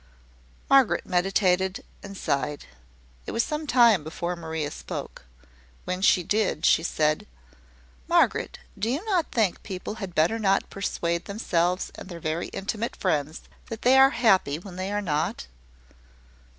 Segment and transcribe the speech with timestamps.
[0.67, 2.65] Margaret meditated and sighed.
[3.27, 5.25] It was some time before Maria spoke.
[5.85, 7.27] When she did, she said:
[8.07, 12.95] "Margaret, do not you think people had better not persuade themselves and their very intimate
[12.95, 15.45] friends that they are happy when they are not?"